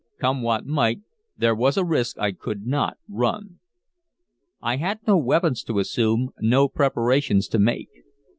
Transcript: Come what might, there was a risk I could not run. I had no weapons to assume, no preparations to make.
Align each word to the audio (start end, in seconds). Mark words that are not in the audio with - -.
Come 0.17 0.41
what 0.41 0.65
might, 0.65 1.01
there 1.37 1.53
was 1.53 1.77
a 1.77 1.85
risk 1.85 2.17
I 2.17 2.31
could 2.31 2.65
not 2.65 2.97
run. 3.07 3.59
I 4.59 4.77
had 4.77 5.01
no 5.05 5.15
weapons 5.15 5.61
to 5.65 5.77
assume, 5.77 6.29
no 6.39 6.67
preparations 6.67 7.47
to 7.49 7.59
make. 7.59 7.89